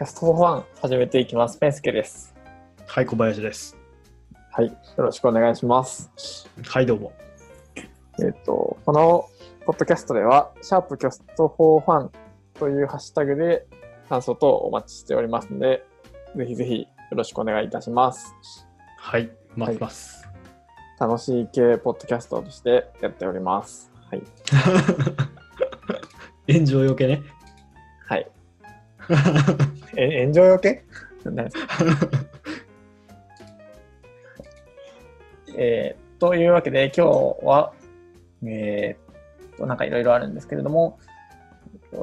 [0.00, 1.58] キャストフォーファン始めていきます。
[1.58, 2.34] ペンスケです。
[2.86, 3.76] はい、小林です。
[4.50, 6.48] はい、よろしくお願いします。
[6.66, 7.12] はい、どうも。
[8.18, 9.28] えっ、と、この
[9.66, 12.10] ポッドキャストでは、シャープキャストフォーファン
[12.54, 13.66] というハッシュタグで
[14.08, 15.84] 感想等お待ちしておりますので、
[16.34, 18.34] ぜひぜひよろしくお願いいたします。
[18.96, 20.26] はい、待ってます。
[20.98, 23.92] 楽しい系ポッドキャストとしてやっております。
[24.10, 24.22] はい。
[26.50, 27.20] 炎上よけね。
[28.08, 28.30] はい。
[29.96, 30.84] え、炎上よけ
[35.56, 37.72] えーというわけで今日は、
[38.46, 40.98] えーと、なんかいろいろあるんですけれども、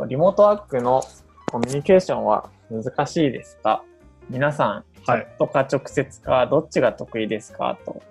[0.07, 1.03] リモートワークの
[1.51, 3.83] コミュニケーションは難しいですか？
[4.29, 7.77] 皆さん、チャットか直接か、どっちが得意ですか？
[7.85, 8.01] と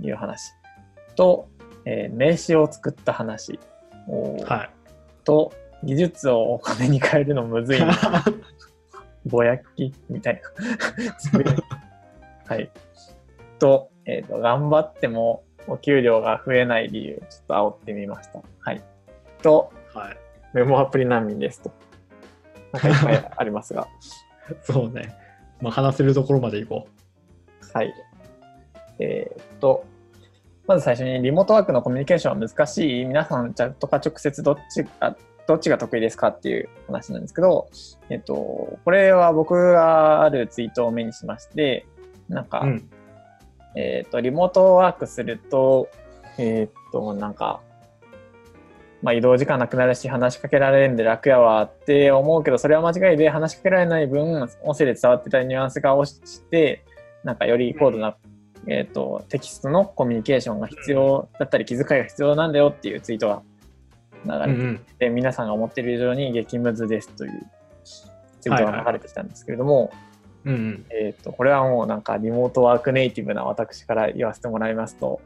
[0.00, 0.52] いう話。
[1.16, 1.48] と、
[1.86, 3.58] えー名刺を作った話。
[4.46, 4.70] はい。
[5.24, 5.52] と、
[5.82, 7.92] 技術をお金に変えるのむずいな、
[9.26, 11.44] ぼやきみたいな。
[12.46, 12.70] はい。
[13.58, 18.42] と、えっ、と、頑張ってもお給料が増えない理由、ちょっと煽ってみました。
[18.60, 18.82] はい。
[19.42, 20.16] と、はい。
[20.52, 21.72] メモアプリ難民ですと。
[22.72, 23.88] なんかいっぱいありますが。
[24.62, 25.14] そうね。
[25.60, 26.88] まあ、話せるところまで行こ
[27.72, 27.94] はい。
[28.98, 29.84] えーっと、
[30.66, 33.04] まず最初にリモートワークのコミュニケーションは難しい。
[33.04, 37.68] 皆さん、チャットか直接どっちが、どっちが得意ですかっていう話なんですけど、
[38.08, 41.86] えっと、これは僕があるツイートを目にしまして、
[42.28, 42.66] なんか、う。
[42.68, 42.90] うん。
[43.76, 45.88] えっと、リモートワークすると、
[46.38, 47.60] えっと、なんか、
[49.02, 56.84] まあ、移動時間なくなるし、話しかけられるんで楽やわって思うけど、それは間違いで、話しかけられない分、音声で伝わってたニュアンスが落ちて、
[57.22, 58.16] なんかより高度な、
[58.66, 63.42] えっと、テキストのコミュニケーションが必要だったり、気遣いが必要なんだよっていうツイートが
[64.24, 64.80] 流れてうんうん。
[64.98, 67.46] で皆さんが思っている以上に激ムズですという
[68.40, 69.90] ツイートが流れてきたんですけれども、
[70.44, 70.86] うんうん。
[70.90, 75.20] えっ、と、これはもうなんかリモートワークネイティブな私から言わせてもらいますと、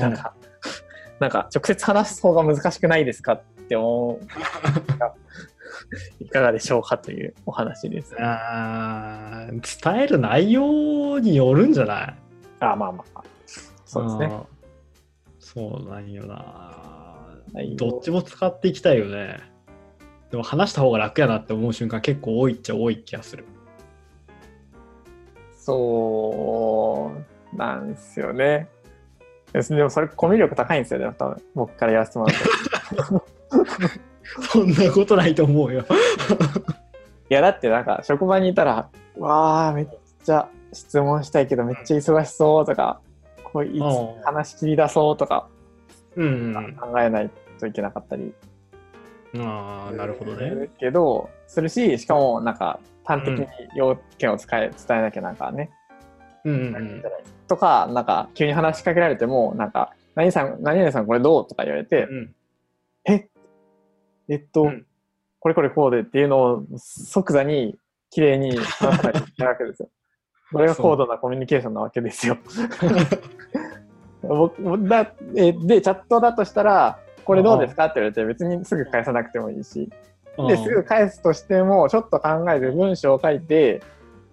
[0.00, 0.34] なんか、
[1.18, 4.24] なんか直接話す方が難しくないですかって思う。
[6.20, 8.14] いかがでしょうかというお話です。
[8.18, 12.14] あー伝える内容によるんじゃない？
[12.60, 13.24] あ、まあまあ。
[13.84, 14.32] そうですね。
[15.38, 17.01] そうなんよな。
[17.76, 19.40] どっちも使っていきたいよね。
[20.30, 23.44] でも話した方が楽やなって思う瞬間結構多いっちゃ多い気がする。
[25.58, 27.12] そ
[27.52, 28.68] うなんですよね。
[29.52, 33.26] でもそれコミュ力高いんですよね、多分僕から言わせてもらうと。
[34.50, 35.84] そんなことないと思うよ。
[37.28, 38.88] いやだってなんか職場にいたら
[39.18, 39.88] 「わあめっ
[40.24, 43.00] ちゃ質問したいけどめっちゃ忙しそう」とか
[43.44, 43.84] 「こういつう
[44.20, 45.48] ん話切り出そう」とか
[46.16, 46.76] うんうん。
[46.76, 47.30] 考えない
[47.62, 48.34] といけなかったり
[49.38, 50.50] ああ、なるほどすね。
[50.50, 53.46] るけどするししかもなんか端的に
[53.76, 55.70] 要件を使え伝えなきゃなんかね、
[56.44, 57.02] うんうんうん。
[57.48, 62.34] とかなんか急に話しかけられてもなんか「何さん何々さんこれどう?」とか言われてうん
[63.08, 63.28] 「え？
[64.28, 64.86] えっと、うん
[65.40, 67.78] これこれこうで」っていうのを即座に
[68.10, 69.88] 綺麗に話さないといけないわけですよ。
[70.52, 72.36] これが高度なコミュニケーションなわけですよ。
[74.22, 77.86] 僕だえで、チャットだとしたら、これどうですか？
[77.86, 79.90] って言われて、別にすぐ返さなくてもいいし、
[80.48, 83.82] で、すぐ返すとしても、ちょっと考えて文章を書いて、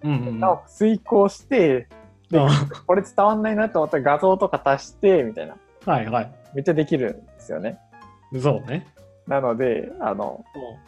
[0.02, 1.88] うんうんうんなお遂行して、
[2.30, 2.48] であ
[2.86, 5.56] これ伝わんないなと思ったら画像とか足して、みたいな。
[5.84, 6.32] はいはい。
[6.54, 7.78] めっちゃできるんですよね。
[8.40, 8.86] そうね。
[9.26, 10.44] なので、あの、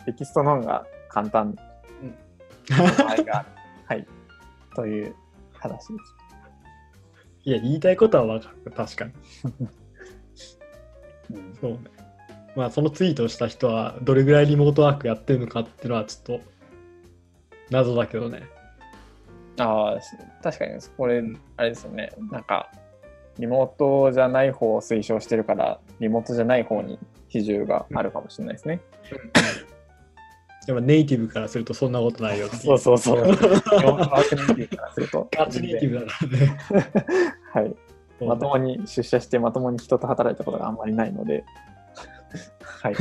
[0.07, 1.55] テキストの方が簡単
[2.71, 3.49] な場合がある。
[3.87, 4.07] はい。
[4.75, 5.15] という
[5.59, 5.95] 話です。
[7.45, 8.71] いや、言いたいことはわかる。
[8.73, 9.13] 確かに。
[11.61, 11.79] そうね。
[12.55, 16.45] まあ、そのツイートをした人は、どれぐらいリモートワークやってるのかっていうのは、ちょっと、
[17.71, 18.43] 謎だけどね。
[19.59, 20.01] ああ、
[20.43, 21.23] 確かに、これ、
[21.57, 22.13] あれですよね。
[22.31, 22.71] なんか、
[23.39, 28.81] リモートじゃない方を推奨してるから、リモートじゃない方に比重があるかもしれないですね。
[30.67, 33.21] でも、ネイティブからするとそんなことないよってい そうそうそう。
[33.27, 35.29] ワークネイティブからすると。
[35.33, 36.59] ガチネイティブだからね。
[37.53, 37.77] はい。
[38.27, 41.45] まともに出社して、まともに人と働いたことがあんまりないので、
[42.83, 42.95] はい。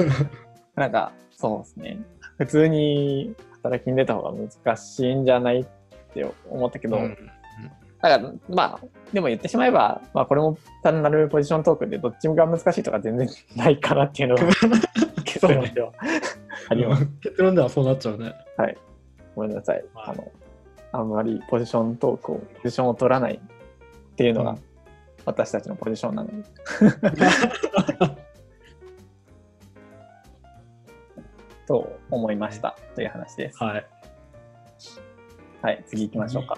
[0.76, 2.00] なんか、そうですね。
[2.38, 5.66] 普通に働きに出た方が難しいんじゃないっ
[6.14, 7.18] て思ったけど、うん
[8.02, 8.80] だから、まあ、
[9.14, 14.44] でも言ってしまえば、まあ、これも単なるポジショントークで、どっちが難しいとか全然ないかなっていうのが
[15.24, 15.92] 結論では
[16.70, 17.06] あります。
[17.22, 18.34] 結論ではそうなっちゃうね。
[19.36, 19.86] ごめんなさい。
[19.94, 20.32] はいあの、
[20.94, 24.71] あんまりポジショントークを、ポジションを取らないっていうのがうん
[25.26, 26.36] 私たちのポジションなので。
[31.68, 33.64] と思いましたという話です。
[33.64, 33.86] はい。
[35.62, 36.58] はい、次行きましょうか。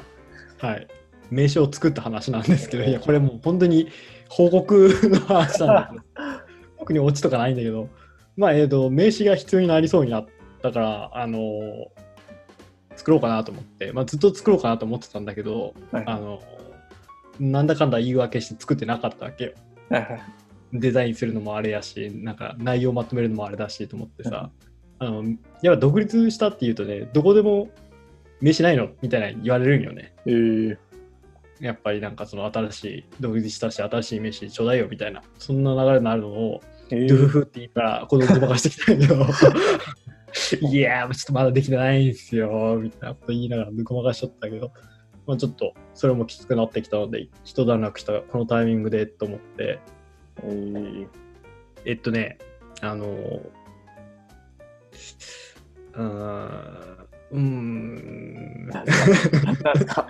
[0.59, 0.87] はい。
[1.29, 3.89] 名刺を作った話なんですけど、いや、これもう本当に
[4.29, 6.03] 報告の話なんだけど、
[6.79, 7.89] 特にオチとかないんだけど、
[8.35, 10.25] まあ、えっ、と、名刺が必要になりそうになっ
[10.61, 12.03] たから、あのー
[12.95, 16.41] 作ろうかなと思って、まあ、ずっと作ろうかなと思ってたんだけど、はいあの
[17.39, 19.53] なんだかんだ言い訳して作ってなかったわけよ。
[20.73, 24.49] デザインするのもあれやし、なんか内容まとめるのもあれだしと思ってさ、
[24.99, 25.23] あの、
[25.61, 27.69] やっぱ独立したっていうとね、どこでも
[28.41, 30.13] 名刺ないのみたいな言われるんよね。
[30.25, 30.31] え。
[30.31, 30.77] ー、
[31.59, 36.95] やっぱりなんかその新しい、独立したし新しい名刺ちょうだいよみたいな、そんな流れになるのを、え。
[36.95, 39.25] ードゥフフって言いながら子供ごまかしてきたんやけど、
[40.67, 44.71] いやー、ちょっとまだできてないんですよ、みたいなこと言いながらごまかしちゃったけど、
[45.25, 49.79] まあちょっとそれもきつくなってきたので、一段落したこのタイミングでと思って、
[50.43, 51.07] えー、
[51.85, 52.37] えっとね、
[52.81, 53.41] あのー、
[57.31, 60.07] うーん、なんですか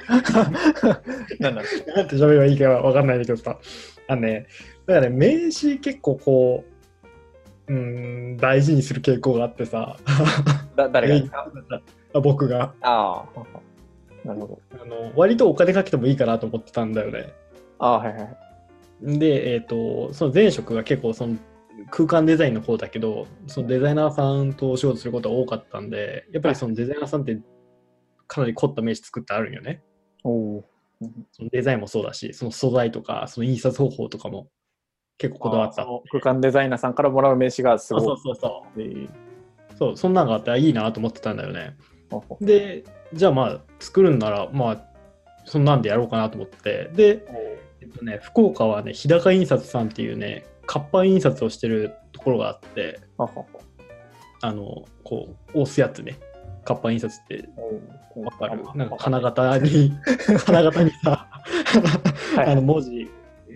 [1.39, 3.57] なんなんて喋ればいいかわかんないんだけどさ、
[4.07, 4.47] あのね、
[4.85, 6.65] だからね、名刺結構こ
[7.67, 9.97] う、うーん、大事にする傾向があってさ、
[10.75, 11.47] だ誰が
[12.21, 12.73] 僕が。
[12.81, 13.43] ああ、
[14.23, 14.61] なるほど。
[14.81, 17.33] あの、割とお金かけてもいいかなと思ってたんだよね。
[17.79, 19.17] ああ、はいはい。
[19.19, 21.35] で、えっ、と、その前職が結構その
[21.91, 27.39] 空間デザインの方だけど、そのデザイナーさんとお仕事することが多かったんで、やっぱりそのデザイナーさんって
[28.27, 29.81] かなり凝った名刺作ってあるんよね。
[30.23, 30.65] おお。
[31.31, 34.47] そのデザインもそうだし、その素材とか、その印刷方法とかも
[35.17, 38.03] 結構こだわった空間デザイナーさんからもらう名刺がすごい。
[38.03, 38.41] そうそうそう
[38.75, 39.09] そえーう。
[39.77, 41.75] そう、そんなのがあってあいいなと思ってたんだよね。
[42.39, 44.81] で、じゃあまあ作るんなら、まあ、
[45.45, 46.89] そんなんでやろうかなと思って。
[46.93, 47.25] で、
[47.81, 52.99] えっとね、福岡はね、日高印刷さんっていうね、活版印刷をしてるところがあって、
[54.41, 56.17] あの、こう、押すやつね。
[56.65, 57.49] 活版印刷って
[58.15, 58.63] おわかる？
[58.65, 59.91] あなんか金型に、
[60.45, 61.27] 金型にさ、
[62.37, 63.09] はいあの文字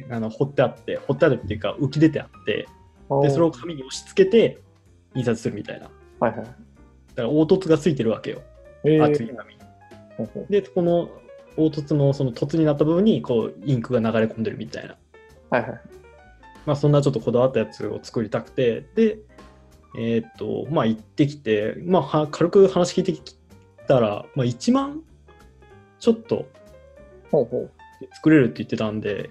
[0.10, 2.68] あの彫ってあって、彫ってあるっていうか浮き出てあって、
[3.24, 4.58] で、それを紙に押し付けて
[5.16, 5.84] 印刷するみたいな。
[5.84, 6.48] だかはいはい。
[7.16, 8.42] ら凹凸がついてるわけよ。
[8.84, 9.58] えー厚い紙
[10.50, 11.10] で、この
[11.56, 14.96] 凹凸のその凸になった部分にこうインクが流れ込んでるみたいな。
[15.50, 15.82] はいはい。
[16.66, 19.20] まあそんなちょっとこだわったやつを作りたくて、で、
[19.98, 23.38] えーっと、まあ行ってきて、まあは軽く話聞いてき
[23.88, 25.02] たら、まあ1万
[26.00, 26.46] ちょっと
[27.32, 27.72] ほうほう。
[28.14, 29.30] 作れるって言ってたんで、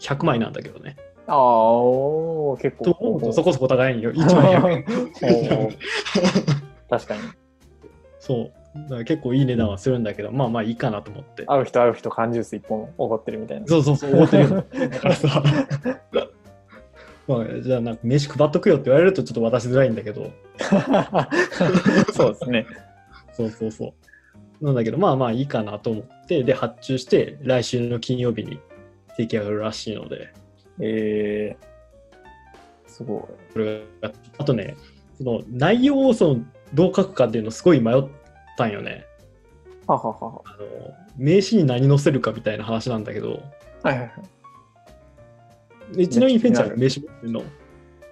[0.00, 0.96] 100枚なんだけどね。
[1.26, 2.84] ああ、結構。
[2.84, 4.12] と思うとそこそこ高いんよ。
[4.12, 4.84] 1万100円。
[6.88, 7.20] 確かに。
[8.18, 8.52] そう。
[8.74, 11.44] だから結構いい値段はするんだけど、まあまあいいかなと思って。
[11.44, 13.66] 会う人会う人缶ジュース一本おごってるみたいな。
[13.66, 14.64] そうそうそう、思ってるよ。
[14.90, 15.42] だからさ。
[17.26, 20.30] まあ、じゃあなんか名刺配っとくよって言われるとちょっと渡しづらいんだけど、
[22.14, 22.66] そうですね。
[23.32, 23.94] そうそうそ
[24.60, 24.64] う。
[24.64, 28.58] なんだけど、まあまあいいかなと思って、で、発注して、来週の金曜日に
[29.18, 30.32] 出来上がるらしいので、
[30.80, 33.52] えー、すごい。
[33.52, 34.76] これが、あとね、
[35.18, 36.40] その内容をその
[36.74, 38.02] どう書くかっていうのすごい迷っ
[38.58, 39.06] たんよね。
[39.86, 40.42] はははは。
[40.44, 43.42] あの名刺に何載せるかみたいな話なんだけど、
[43.82, 44.04] はいはいは
[45.94, 45.96] い。
[45.96, 47.42] でちなみにフェンちゃん名刺持ってるの？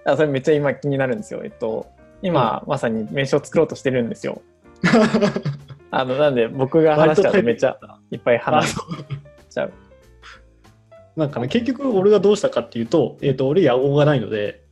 [0.05, 1.41] あそれめっちゃ今気になるんですよ。
[1.43, 1.85] えっと、
[2.21, 4.41] 今、まさに名刺を作ろうとしてるんですよ。
[5.91, 7.77] あの、なんで僕が話しちゃうとめっちゃ
[8.11, 8.77] いっぱいあ話し
[9.49, 9.73] ちゃう。
[11.15, 14.63] なんかね、結局俺がどうしたかっていうと、えっ、と、俺野号がないので、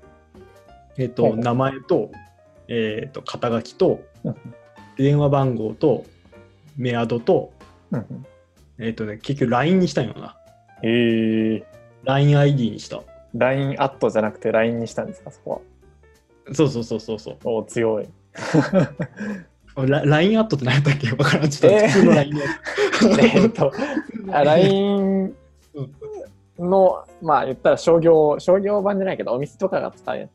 [0.98, 2.12] えっ、と、名前と、
[2.68, 4.36] えっ、と、肩書きと、うん
[4.98, 6.06] 電話番号と、
[6.78, 7.52] メアドと、
[7.92, 8.26] うんうん
[8.78, 10.36] えっ、とね、結局 LINE にしたんよな。
[10.82, 11.64] へえ。
[12.04, 13.02] LINEID にした。
[13.34, 15.62] LINE アットじゃなくて LINE にしたんですか、そこ
[16.52, 17.38] そうそうそうそうそう。
[17.44, 17.52] は。
[17.54, 18.08] お強い。
[19.76, 21.12] ラ LINE アットって何やったっけ？
[21.12, 21.50] わからん。
[21.50, 22.34] ちょっとえー普通の LINE
[23.44, 23.72] えっと、
[24.32, 25.36] あ LINE
[26.60, 30.32] の、まあ言ったら商業、商業版じゃないけど、お店とかが使うやつ。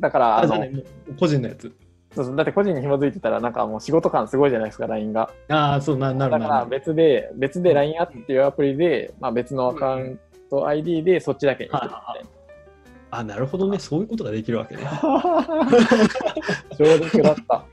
[0.00, 0.44] だから、つ。
[0.44, 0.84] あのあ、ね、
[1.18, 1.72] 個人のやつ。
[2.14, 5.30] そうそうだって個人に紐づいてたら、なんかもう仕事感すごいじゃないですか、LINE が。
[5.48, 6.64] ああ、そうな、なるだから。
[6.66, 12.24] 別で、別で LINE アっていうアプリで、まあ別のアカウント ID でそっちだけにしてるみたい
[13.10, 13.78] あ、なるほどね。
[13.78, 14.82] そういうことができるわけね。
[14.82, 15.00] な。
[16.76, 17.64] 上手だった。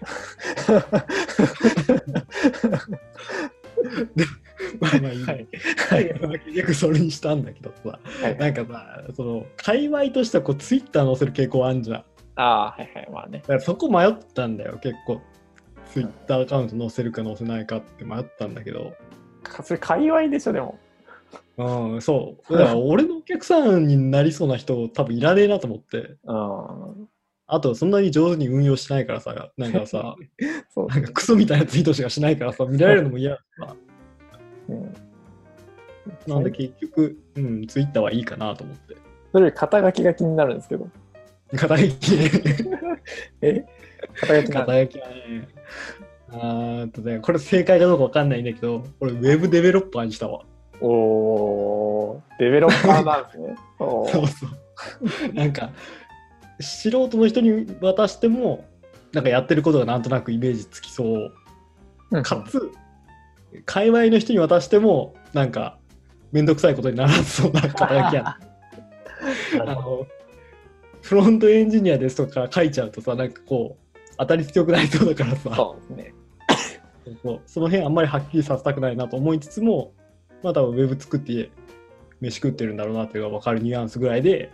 [4.80, 5.48] まあまあいいね。
[5.90, 6.14] はい。
[6.46, 12.04] 結局それにしたんだけどさ、はいなんかさ、その、界隈としてはこう、ツイッター載せる傾向あんじゃん。
[12.36, 13.40] だああ、はいはい、まあね。
[13.40, 15.22] からそこ迷ったんだよ、結構。
[15.92, 18.94] ツイッターアカウント載せるか載せないかって迷ったんだけど。
[19.44, 20.80] かそれ、界隈でしょ、でも。
[21.58, 22.54] うん、そう。
[22.58, 26.16] だから俺のお客さんになりそうな人多分いらねえなと思って。
[26.24, 27.08] うん。
[27.48, 30.16] あとそんなに上手に運用しないからさ、なんかさ、
[30.74, 33.40] そうなんかクソみたいなツイートしかしないからさ、見られるのも嫌だ。
[34.70, 34.94] うん
[36.28, 38.96] なんで結局、うん、ツイッターはいいかなと思って。
[39.32, 40.90] それより肩書きが気になるんですけど。
[41.56, 42.32] 肩書きね。
[43.42, 43.66] え
[44.16, 45.48] 肩書き肩書きはね。
[46.34, 50.42] あとね、これ正解かどうかわかんないんだけど、俺ウェブデベロッパーにしたわ。
[50.80, 53.56] おー、デベロッパーなんですね。
[53.78, 55.34] そうそう。
[55.34, 55.72] なんか、
[56.60, 58.66] 素人の人に渡しても、
[59.12, 61.34] なんかやってることがなんとなくイメージつきそう。
[62.12, 62.72] うんかつ、
[63.66, 65.78] 界隈の人に渡しても、なんか、
[66.32, 68.40] めんどくさいことにならずそうな肩書きやな。
[69.62, 70.08] あの、
[71.02, 76.14] フロントエンジニアですとか書いちゃうとさ、なんかこう、当たり強くなりそうだからさ、そうですね。
[77.24, 79.94] そうその辺あんまりはっきりさせたくないなと思いつつも、
[80.44, 81.50] まあ多分ウェブ作って
[82.20, 84.52] 飯食ってるんだろうなっていうのが分かるニュアンスぐらいで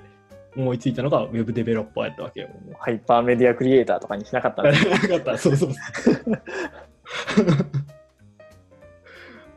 [0.55, 2.49] 思いついたのがウェブデベロッパーやったわけよ。
[2.79, 6.25] ハイパーメディアクリエイターとかにしなかったんなです かった、そうそうそう。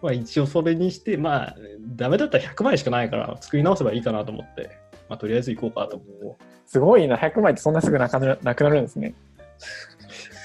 [0.02, 1.56] まあ一応それにして、まあ
[1.96, 4.79] ダメだったら100枚しかないから作り直せばいいかなと思って、
[5.10, 6.44] まあとりあえず行こうかと思って。
[6.66, 9.12] すごいな、100枚ってそんなすぐなくなるなくなるんですね。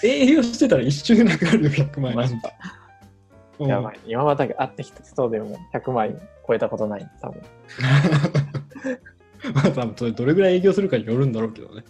[0.03, 2.35] 営業してたら一瞬でなくなるよ、100枚なんて。
[2.35, 2.41] うん
[3.67, 3.99] やばい。
[4.05, 6.13] 今まで会ってきた人でも100枚
[6.45, 7.41] 超えたことない、多分。
[9.53, 11.83] まあ多分それどれぐらい営業するかによるんだろうけどね。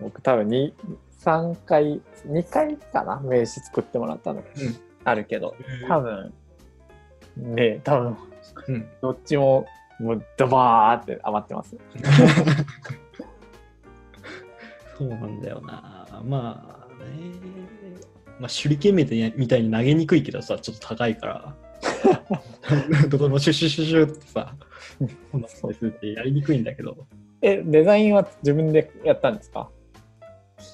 [0.00, 0.72] 僕多分2、
[1.18, 5.56] 3回、2回かな、名刺作ってもらったのがうんあるけど、
[5.88, 6.32] 多分、
[7.36, 8.16] ね多分、
[8.68, 9.66] うん、どっちも、
[10.00, 11.76] もうドバーって余ってます。
[14.98, 16.06] そうなんだよな。
[16.24, 17.06] まあね。
[18.38, 21.54] まあ手裏剣みたいにみたいに投げにくいけどさ、ちょっと高いから。
[23.08, 24.54] どこでもシュシュシュシュってさ、
[25.32, 26.96] こんなそうってやりにくいんだけど。
[27.42, 29.70] え、デザインは自分でやったんですか？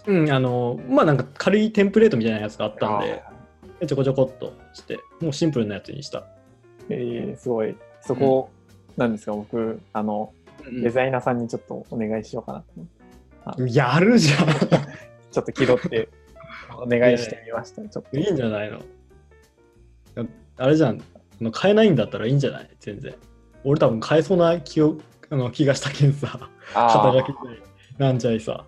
[0.06, 3.22] うん、あの、まあなんか軽いテンプレートみたいなやつがあったんで、
[3.80, 6.24] でちょこちょこっとして、もうシンプルなやつにした。
[6.88, 7.76] えー、すごい。
[8.00, 8.50] そこ、
[8.96, 10.32] なんですか、僕、あの、
[10.82, 13.72] デザイナーさんにちょっとお願いしようかなと思って。
[13.78, 14.46] やるじゃん。
[15.30, 16.08] ちょっと気取って
[16.76, 17.82] お願いしてみました。
[17.88, 18.16] ちょっと。
[18.16, 18.80] いいんじゃないの？
[20.58, 21.02] あれじゃん、
[21.52, 22.70] 買えないんだったらいいんじゃない？
[22.80, 23.14] 全然。
[23.64, 24.96] 俺多分買えそうな気を
[25.30, 27.62] あの気がしたけんさ、あ肩書きで
[27.98, 28.64] なんじゃいさ、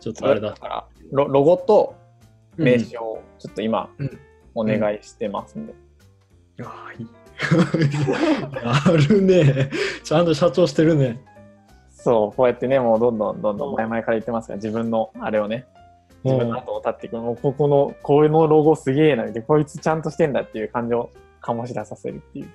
[0.00, 0.50] ちょっとあれだ。
[0.50, 0.56] だ。
[0.56, 1.94] からロロゴと
[2.56, 2.84] 名うん。
[2.84, 4.18] 刺をちょっと今うん。
[4.54, 5.74] お願いしてますんで。
[6.62, 7.08] あーいい
[8.88, 9.70] やるね。
[10.02, 11.20] ちゃんと社長してるね。
[11.90, 15.66] そう、こうやってね、もうどんどんどんどん前々から言ってますが、自分のあれをね、
[16.24, 21.10] 自分の後を立っていく、もうここの、こうのロゴすげえな、で、こいつちゃんとしてんだっていう感情を
[21.42, 22.48] 醸し出させるっていう。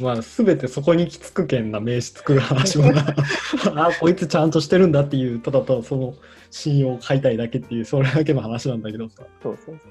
[0.00, 3.04] まあ、すべてそこに行き着くけんな、名刺作る話もな。
[3.88, 6.14] あ、こいつちゃんとしてるんだっていう、ただただその
[6.50, 9.22] 信用を買いたいだけっていう、それだけの話なんだけどさ。
[9.42, 9.90] そうそうそう。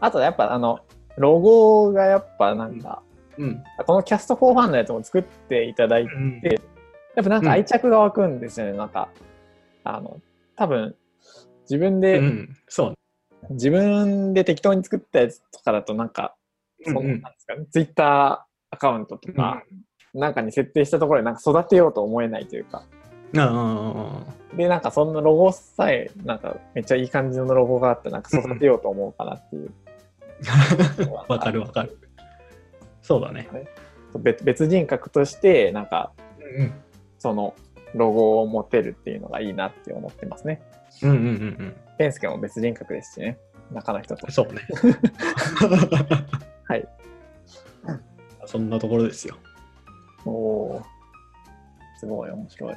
[0.00, 0.80] あとやっぱあの、
[1.16, 3.02] ロゴがやっぱなんか、
[3.38, 3.64] うん。
[3.86, 6.40] このキャスト4ファンのやつも作っていただいて、うん
[7.16, 9.08] やっぱなんか愛着が湧くんですよね、なんか。
[9.84, 10.20] あの、
[10.54, 10.94] 多分、
[11.62, 12.94] 自分で、うん、そう。
[13.50, 16.36] 自分で適当に作ったやつとかだとなんか、
[16.84, 19.62] そんうんうんなんですかね、ツイッターアカウントとか、
[20.12, 22.82] なんかに設定したところでなんか育てようと思えないというか、
[23.36, 24.24] あ
[24.54, 29.72] で、なんかそんなロゴさえ、なんかめっちゃいい感じのロゴがあって、なんか育てようと思うかなっていう。
[30.48, 31.98] あ、 わかるわかる。
[33.06, 33.48] そうだね。
[34.18, 36.72] 別別人格として、なんかうん
[37.20, 37.54] その
[37.94, 40.60] ロゴを持てるっていうのがいいなって思ってますね。
[41.02, 41.76] うんうんうんうん。
[41.98, 43.38] ペンスケも別人格ですしね、
[43.70, 44.28] 中の人と。
[44.32, 44.62] そうね。
[46.66, 46.88] はい。
[48.44, 49.36] そんなところですよ。
[50.24, 50.84] おおー
[52.00, 52.76] すごい面白い。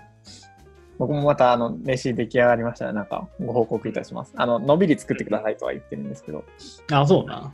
[1.00, 4.34] 僕もまたあの名刺出来上がりましたら、なんかご報告いたします。
[4.36, 6.44] あの、のびり作ってくださいとは言ってるんですけど、
[6.92, 7.52] あ、そうな。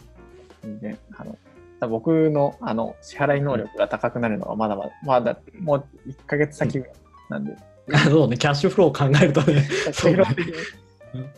[0.62, 1.38] 全然、あの、
[1.82, 6.84] 僕のあの支払い能力が高くなるのはまだまだ、まだもう1ヶ月先
[7.29, 7.55] なんで、
[7.94, 9.62] あ そうね、キャッシュフローを考えるとね。
[9.94, 10.53] そうフロー的に、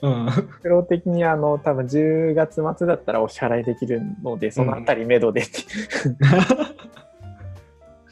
[0.01, 0.29] うん。
[0.29, 5.51] フロー的にあの、多分10月末だったらお支払いできるので、そのあたり目処でって、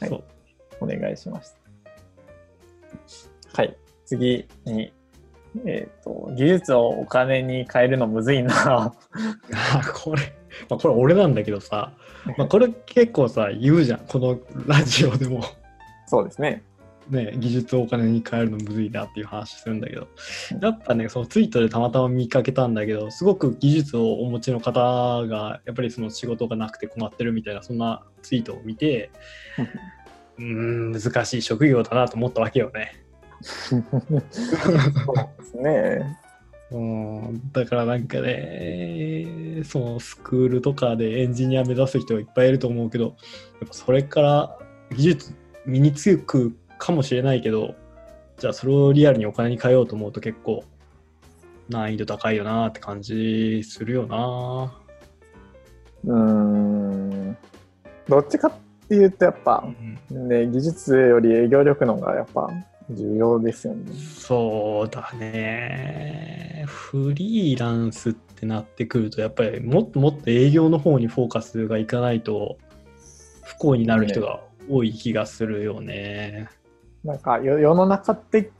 [0.00, 0.24] はい。
[0.80, 1.50] お願いしまし
[3.52, 3.62] た。
[3.62, 4.92] はい、次に、
[5.64, 8.54] えっ、と、技術をお金に変えるのむずいな。
[8.54, 8.92] あ
[9.94, 10.20] これ、
[10.68, 11.92] まあ、これ俺なんだけどさ、
[12.36, 15.42] まあ、これ結構さ言うじゃんこのラジオでも
[16.06, 16.62] そうですね。
[17.10, 20.08] ね技術をお金に変えるのむずいなっていう話するんだけど
[20.60, 24.72] やっぱねそのツイートでたまたま見かけたんだけどすごく技術をお持ちの方
[25.26, 29.10] がやっぱりその仕事がなくて困ってるみたいなそんなツイートを見て
[30.38, 32.92] うーん難しい職業だなと思ったわけよね。
[33.42, 36.18] そうですね。
[36.72, 44.58] うん、だからなんかね、そのスクールとかでエンジニア目指す人はいっぱいいると思うけど、やっぱそれから
[44.90, 47.76] 技術身につくかもしれないけど、
[48.38, 50.64] じゃあそれをリアルにお金に変えようと思うと結構
[51.68, 54.74] 難易度高いよなって感じするよな。
[56.04, 57.36] うーん。
[58.08, 58.52] どっちかっ
[58.88, 59.64] ていうと、やっぱ、
[60.10, 62.48] ね、技術より営業力の方がやっぱ
[62.90, 63.92] 重要ですよね。
[63.94, 66.64] そうだね。
[66.66, 72.58] フリーランスってなってくると、やっぱりもっともっと営業の方にフォーカスがいかないと、
[73.42, 76.48] 不幸になる人が多い気がするよね。
[77.04, 78.50] なんかよ世の中的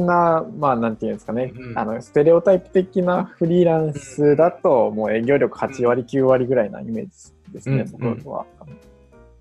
[0.00, 8.46] な、まあなんていうんですかね、うんあのステレオタイプ的なフリーランスだと、もう営業力8割、9割ぐらいなイメージですね、うん僕は。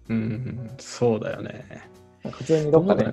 [0.10, 1.91] うん、そうだよね。
[2.30, 3.12] 普通にどっかで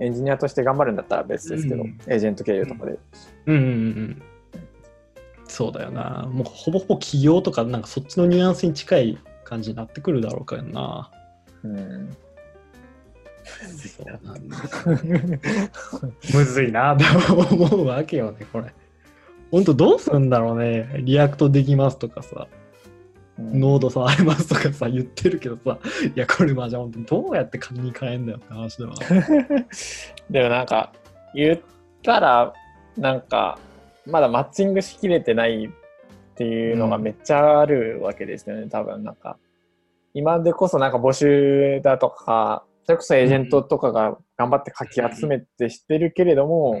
[0.00, 2.98] エンジニアとして頑張るんだったら別ですけど、うんエージェント経由とかで。
[3.46, 4.22] うんうんうん。
[5.46, 6.28] そうだよな。
[6.30, 11.10] もうほぼほぼ起業とか、なんかそっちのニュアンスに近い感じになってくるだろうからな。
[11.64, 12.16] うん
[13.76, 14.56] そうなんだ
[16.34, 18.72] むずいな、と 思うわけよね、これ。
[19.50, 21.00] ほんとどうするんだろうね。
[21.02, 22.46] React できますとかさ、
[23.38, 25.78] ノード触れますとかさ、言ってるけどさ、
[26.14, 28.94] いや、これまあじゃあ本当にどうやって金に変えんだよって話では。
[30.30, 30.92] でもなんか
[31.34, 31.60] 言っ
[32.02, 32.52] たら
[32.96, 33.58] なんか
[34.06, 35.68] まだマッチングしきれてないっ
[36.34, 39.38] ていうのがめっちゃあるわけですよね、多分なんか
[40.14, 46.80] 今でこそなんか募集だとかそれこそエージェントとかが頑張ってかき集めてしてるけれども、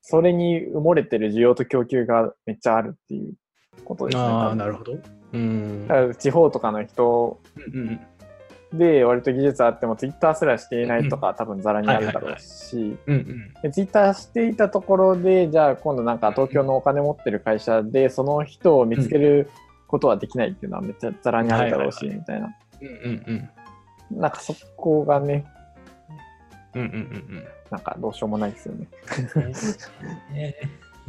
[0.00, 3.34] それに埋もれてる需要と供給がめっちゃあるっていう
[3.84, 4.22] ことですね。
[4.22, 4.94] ああ、なるほど。
[5.36, 5.94] うんだ。
[5.94, 8.00] から地方とかの人うん
[8.72, 19.48] で割と技術あってもツイッターすらしていないとか多分ザラにあるだろうし、ツイッターしていたところでじゃあ今度なんか東京のお金持ってる会社でその人を見つける
[19.86, 23.48] ことはできないっていうのはめっちゃザラにあるだろうしみたいなうんうん
[24.10, 24.20] うん。
[24.20, 25.46] なんかそこがね
[26.74, 28.86] うんうんうんなんかどうしようもないですよね。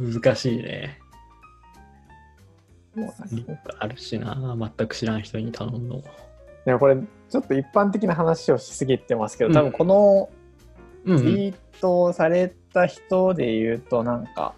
[0.00, 0.12] うん。
[0.12, 0.98] 難しいね。
[2.98, 6.02] もうなんかあるしな、全く知らん人に頼むの。
[6.64, 10.30] でもこれちょっと一般的な話をしすぎてますけど多分この
[11.04, 14.54] うんツイートをされた人で言うとなんか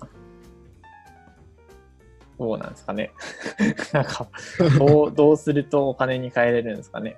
[2.38, 3.12] どうなんですかね。
[3.92, 4.26] なんか
[4.78, 7.16] どうどうするとお金に換えれるんですかね。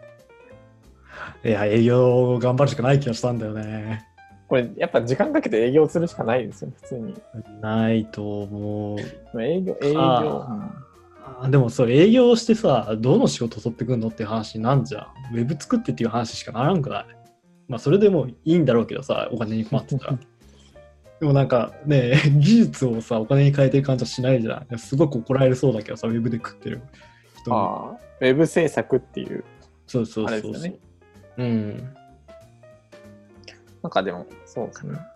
[1.45, 4.05] いや、営業頑張るしかない気がしたんだよね。
[4.49, 7.15] これやっぱ時間かけて営業するしかないですよ普通に。
[7.61, 9.43] ないと思う。
[9.43, 10.73] 営業営業、あ
[11.41, 15.37] あでもそれ営業してさ、どの仕事取ってくんのっていう話なんじゃん。
[15.37, 17.07] ウェブ作ってっていう話しかならんくない？
[17.69, 20.19] まあそれでもいいんだろうけどさ、お金に困ってたら。
[21.21, 24.79] でもなんかね、技術をさ、お金に変えてる感じはしないじゃん。
[24.79, 26.83] すごく怒られそうだけどさ、ウェブで食ってる
[27.41, 27.57] 人に。
[27.57, 29.45] ああウェブ制作っていう
[29.87, 30.51] そうそうそうそう。
[30.51, 30.79] あれですよね
[31.39, 31.95] うん。
[33.83, 35.07] なんかでもそうかな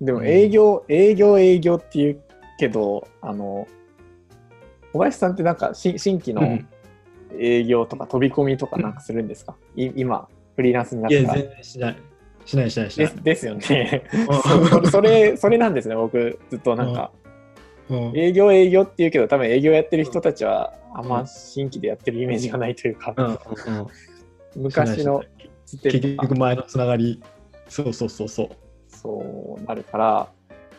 [0.00, 2.20] でも営業、営業営業っていう
[2.58, 3.66] けどあの
[4.94, 6.68] 小林さんってなんかし新規のうん。
[7.36, 11.96] 営業とか飛び込みとかなんかするんですか、い今フリーランスになっいや、全然しない。
[12.44, 13.12] しないしないしない。
[13.22, 14.04] ですよね。
[14.12, 14.82] うん。
[14.84, 17.10] そ それそれなんですね僕ずっとなんか、
[17.90, 18.12] うん。
[18.16, 23.26] 営業営業っていうけど多分営業やってる人たちはあんま新規でやってるイメージがないというか、うん。
[23.26, 23.32] うん。
[23.32, 23.86] うん。
[24.62, 25.24] 昔の
[25.82, 27.20] 結局前のつながり。
[27.68, 28.48] そうそうそうそう。
[28.88, 30.28] そうなるから。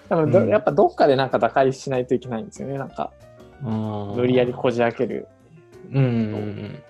[0.07, 2.77] 多分やっぱどっかでなんか打開しないといけないんですよね。
[2.77, 3.11] なんか
[3.65, 5.27] 無無理やりこじ開ける
[5.91, 6.83] うんうん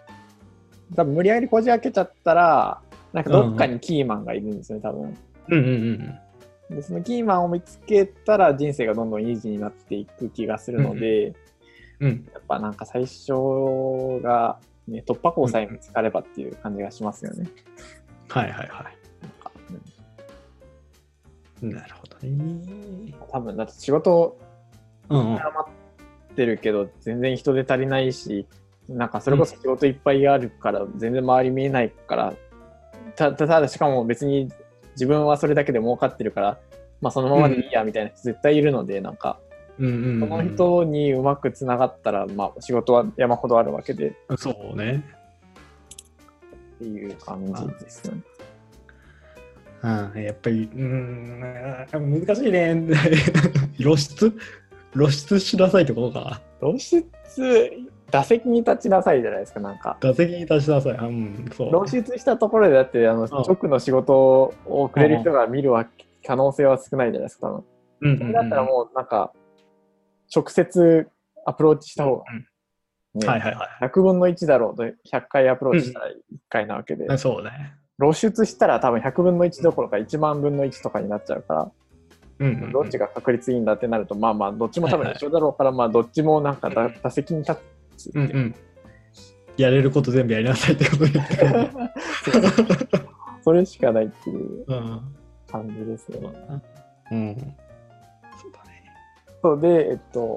[0.96, 2.82] 多分無理やりこじ開けちゃったら
[3.14, 5.18] なんかどっかにキーマンがいるんですよね多分
[5.50, 6.20] うんうん
[6.70, 11.36] うんでそのキーマンを見つけたら人生がどんどんイージーになっていく気がするので、うん
[12.34, 13.32] やっぱなんか最初
[14.22, 17.48] が、ね、突破口さえ見つかればっていう感じがしますよね。
[18.28, 18.86] はいはいは
[21.62, 21.66] い。
[21.66, 23.14] なるほどね。
[23.32, 24.38] 多分だって仕事
[25.10, 25.26] うんうん。
[25.42, 25.74] 余っ
[26.36, 28.46] てるけど全然人手足りないし
[28.88, 32.34] なんかそれこそ仕事いっぱいあるから全然周り見えないから
[33.16, 34.52] たたただしかも別に
[34.92, 36.58] 自分はそれだけで儲かってるから、
[37.02, 39.40] まあ、そのままでいいやみたいな人絶対いるので、なんか
[39.78, 45.04] うんうんその人にうまくつながったら、まあ、仕事は山ほどあるわけでうんそうね。
[46.76, 48.22] っていう感じですよね。
[49.84, 49.88] う
[50.20, 51.80] ん、やっぱり、うん、
[52.26, 52.76] 難しいね。
[53.78, 54.34] 露出？
[54.96, 56.42] 露出しなさいってことか？
[56.60, 57.06] 露出
[58.12, 60.94] 打席に立ちなさいじゃないですかなんか打席に立ちなさい。
[60.94, 61.88] うん、そう。
[61.88, 65.88] 露出したところでだってあのん直の仕事をくれる人が見るわ
[66.26, 67.64] 可能性は少ないじゃないですか、多分。
[68.02, 69.32] うんうんうんだったらもうなんか、
[70.34, 71.08] 直接
[71.46, 76.12] アプローチした方が、ねはいはいは100分の1だろうと100回アプローチしたら1
[76.50, 77.18] 回なわけで、い。
[77.18, 77.76] そうね。
[78.00, 81.72] 露出したら多分100分の1どころか1万分の1とかになっちゃうから、
[82.40, 87.58] うんうんうんどっちが確率いいんだってなると、まあまあ、どっちも多分はいはい一緒だろうから、まあ、どっちもなんかだ打席に立
[87.98, 88.30] つっていう。
[88.30, 88.56] うんうん。
[89.58, 91.22] やれること全部やりなさいってことで。
[93.42, 95.02] それしかないっていううん。
[95.50, 96.62] 感じですよね。
[97.12, 97.36] うん。
[98.38, 98.84] そうだね。
[99.42, 100.36] そうで、えっと、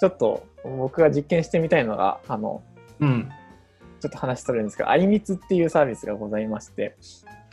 [0.00, 2.62] ちょっと僕が実験してみたいのが、あの、
[2.98, 3.28] うん。
[4.00, 6.96] ちょっと話それるんですけど、あいみつっていうサービスがございまして、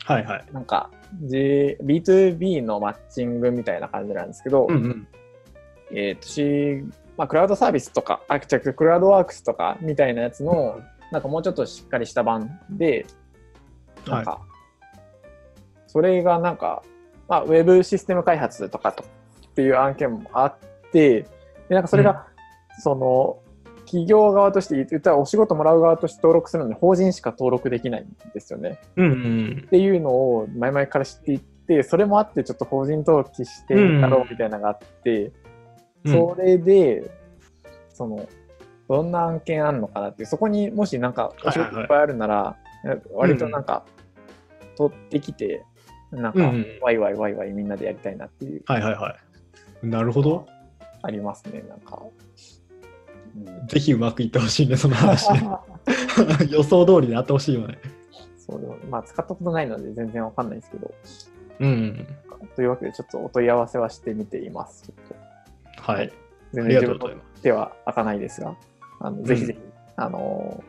[0.08, 0.46] はいはい。
[0.54, 0.90] なんか、
[1.22, 5.08] G、B2B のマッチングみたいな感じなんですけど、うんうん。
[5.92, 6.82] えっと、し、
[7.18, 10.80] まあ、クラウドサービスとか、あ、違う、クラウドワークスとかみたいなやつの、
[11.12, 13.06] なんかもうちょっとしっかりした版で、
[14.08, 14.40] なんか、
[15.88, 16.84] それがなんか、
[17.28, 20.56] まあ、ウェブシステム開発とかとっていう案件もあっ
[20.94, 21.24] て、
[21.68, 22.28] でなんかそれが、
[22.80, 23.40] その、
[23.88, 28.80] 企業側として言ったらお仕事もらう側として登録するのに法人しか登録できないんですよね。
[28.98, 35.32] うんうんっていうのを前々から知っていって、それもあってちょっと法人登記してみたろうみたいなのがあって、
[36.04, 36.14] うん。
[36.14, 37.10] それで、
[37.90, 38.28] その、
[38.90, 42.58] どんな案件あんのかなっていう、そこにもしなんかお仕事いっぱいあるなら、
[43.14, 43.86] 割となんか、
[44.78, 45.64] 取ってきて、
[46.12, 49.18] なんかワイワイワイワイみんなでやりたいなっていう、はいはいは
[49.84, 49.88] い。
[49.88, 50.46] なるほど。
[51.02, 52.02] ありますね、なんか。
[53.46, 55.50] うんぜひうまくいってほしいね、その話ね。
[56.50, 57.78] 予想通りであってほしいよね。
[58.38, 60.94] そうでもまあ、使ったことないので全然わかんないですけど、
[61.60, 62.08] うん。
[62.56, 64.84] というわけでちょっとお問い合わせはしてみています。
[64.84, 66.12] ちょっとはい。
[66.54, 67.42] 全ありが然自分のとうございます。
[67.42, 68.56] 手は開かないですが、
[69.00, 69.60] あのぜひぜひ、
[69.98, 70.64] あの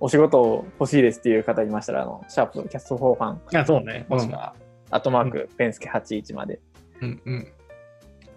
[0.00, 4.06] お仕事欲しいですっていう方いましたら、あのシャープキャストフォーファン、あ、そうね。
[4.08, 4.54] もしくは、
[4.90, 6.60] アットマーク、ペンスケ81まで
[7.00, 7.48] うんうん。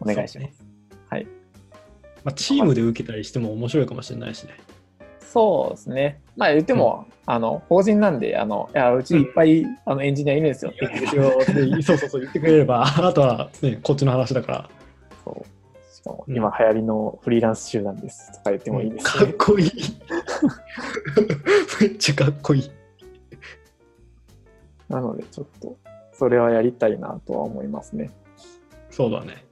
[0.01, 0.63] お願いします。
[1.10, 1.27] はい。
[2.27, 4.57] まあ、チームで受けたりしても面白いかもしれないしね。
[5.21, 6.19] そうですね。
[6.35, 11.07] まあ言っても、あの、法人なんで、あの、いや、うちいっぱい、あのエンジニアいるんですよって言って
[11.83, 14.69] そうそうそう、言ってくれれば、 あとは、ね、こっちの話だから。
[15.23, 15.35] そう
[15.95, 19.25] しかも、うん今流行りのフリーランス集団ですとか言ってもいいですね。
[19.25, 19.71] かっこいい。
[21.79, 22.69] めっちゃかっこいい。
[24.89, 25.77] なので、ちょっと、
[26.11, 28.11] それはやりたいなとは思いますね。
[28.89, 29.47] そうだね。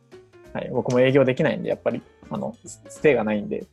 [0.55, 0.69] はい。
[0.71, 3.65] 僕も営業できないんで、やっぱり、あの、スステがないんで、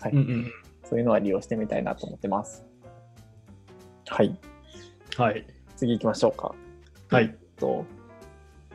[0.00, 0.12] はい。
[0.12, 0.52] うんうん。
[0.84, 2.64] そういうのは利用してみたいなと思ってます。
[4.08, 4.36] はい。
[5.16, 5.46] はい。
[5.76, 6.54] 次行きましょうか。
[7.10, 7.24] はい。
[7.24, 7.84] えっと、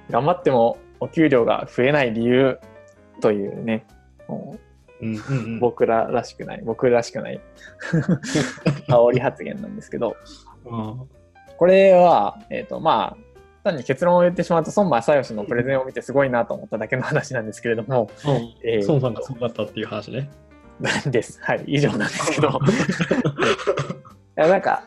[0.10, 2.60] 頑張ってもお給料が増えない理由
[3.22, 3.86] というね、
[4.28, 4.58] も
[5.02, 5.22] うんうんう。
[5.22, 7.42] う ん僕ららしくない、僕らしくない
[8.90, 10.16] 煽り発言なんですけど、
[10.66, 11.10] うん
[11.58, 13.27] これは、えっ、と、まあ、
[13.68, 18.10] 単に結論を言ってしまうと、孫正義のプレゼンを見てすごいなと思っただけの話なんですけれども、
[18.64, 20.30] えー孫さんがそうだったっていう話ね。
[21.08, 21.40] です。
[21.42, 22.50] はい、以上なんですけど。
[22.50, 22.52] い
[24.36, 24.84] やなんか、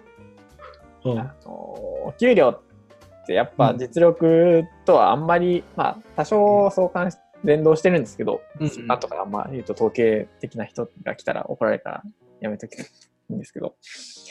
[1.05, 1.19] うん。
[1.19, 8.71] あのお給料ってやっぱ実力とはあんまり、まあ多少相関し連動してるんですけど、うん。
[8.89, 12.03] あとかあんま言うと統計的な人が来たら怒られるから
[12.41, 12.85] やめときい
[13.31, 13.75] いんですけど、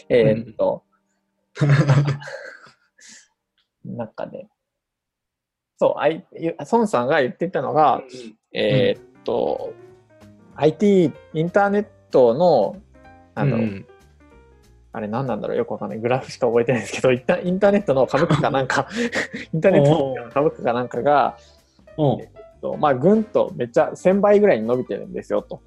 [0.10, 0.84] えーっと、
[4.00, 4.48] なんかね、
[5.78, 6.26] そう、あい
[6.72, 8.02] 孫さんが言ってたのが、
[8.54, 9.74] えーっと、
[10.56, 12.78] IT、インターネットの、
[13.36, 13.86] なんだろう、うん。
[14.94, 16.00] あれ何なんだろうよくわかんない。
[16.00, 18.88] グラフしか覚えてないですけど、インタインターネットの株価かなんか、
[19.54, 21.38] インターネットの株価 かなんかが、
[21.98, 22.06] う。
[22.06, 22.18] ん
[22.62, 25.62] とまあ、ぐんとめっちゃ1000倍ぐらいに伸びてるんですよと。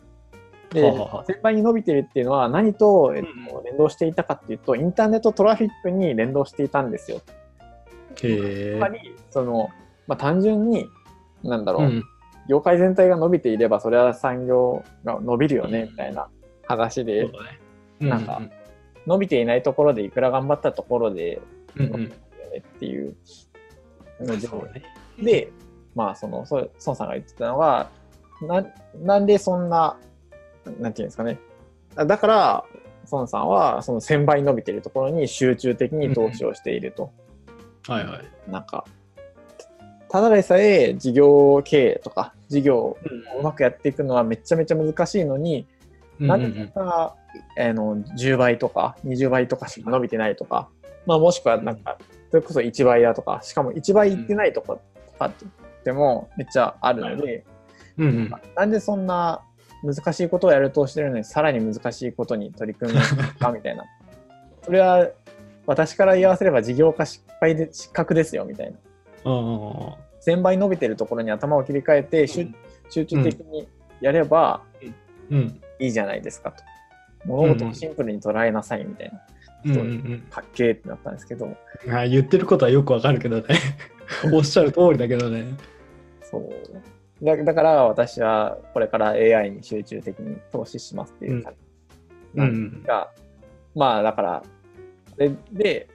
[0.71, 7.23] で、はあはあ1000倍に伸びてるっていうのは何と、えっうんと、連動していたかっていうと、インターネットトラフィックに連動していたんですよ。
[8.22, 8.88] へえつま。
[8.88, 9.68] り、その、
[10.07, 10.88] まあ、単純に、
[11.42, 12.05] なんだろう、うん
[12.48, 16.29] 業界全体が伸びていれば、それは産業が伸びるよね、うんみたいな
[16.66, 17.59] 話で、そうだね。
[18.01, 18.42] なんか
[19.07, 21.40] 伸びていないところでいくら頑張ったところで、
[21.77, 23.16] うんうん伸びるよねっていう
[24.20, 24.83] ので、そうね。
[25.22, 25.53] で、
[25.94, 27.88] まあ、その、孫さんが言ってたのが、
[28.42, 28.66] な
[29.01, 29.96] なんでそんな、
[30.81, 31.38] なんていうんですかね。
[31.96, 32.64] あだから、
[33.11, 37.12] 孫さんは、その1000倍伸びてるところに集中的に投資をしていると。
[37.88, 38.51] はいはい。
[38.51, 38.85] なんか、
[40.09, 42.99] ただでさえ事業経営とか、事業を
[43.38, 45.66] うまくやっていくのはめちゃめちゃ難しいのに、
[46.18, 47.16] なうんぜか、
[47.59, 50.68] あの10倍とか20倍とかしか伸びてないとか、
[51.07, 51.99] まあ、もしくはなんか、
[52.31, 54.81] それこそ1倍だとか、しかも1倍いってないとかと
[55.18, 55.33] かっ
[55.83, 57.45] てもめっちゃあるので、
[57.99, 58.33] うんうん。
[58.55, 59.42] なんでそんな
[59.83, 63.05] 難しいことをやるとしてるのに、さらに難しいことに取り組むの
[63.38, 63.85] かみたいな。
[64.62, 65.09] それは
[65.66, 68.79] 私から言わせれば事業化失敗で失格ですよみたいな。
[69.25, 69.92] うんうんうん
[70.25, 72.46] 1000倍伸びてるところに頭を切り替えて、集
[72.88, 73.66] 集中的に
[74.01, 74.62] やれば
[75.31, 75.61] うん。
[75.81, 76.62] いいじゃないですかと。
[77.25, 79.20] 物事をシンプルに捉えなさいみたいな。
[79.64, 81.46] うんうんかっけーってなったんですけど、
[81.87, 81.92] うん。
[81.92, 83.44] あ言ってることはよくわかるけどね。
[84.33, 85.44] おっしゃる通りだけどね。
[86.22, 87.25] そう。
[87.25, 91.59] だだから私はこれから AI に集中的に投資しますっていう感じ
[92.35, 92.83] うなんん。
[92.83, 93.11] が、
[93.75, 94.42] まあだから、
[95.16, 95.88] で、で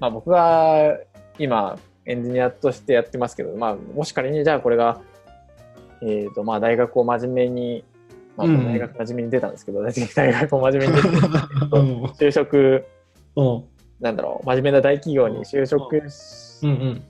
[0.00, 0.96] まあ僕が
[1.38, 5.00] 今エンジニアとしてやってますけど、まあもし仮にじゃあこれが、
[6.02, 7.84] えっ、とまあ大学を真面目に、
[8.36, 8.64] まあうん。
[8.66, 9.82] 大学真面目に出たんですけど、
[10.14, 11.08] 大学を真面目に出て、
[11.72, 12.04] うん。
[12.04, 12.84] 就職、
[13.36, 13.64] うん。
[14.00, 17.02] なんだろう、真面目な大企業に就職し、うんうん。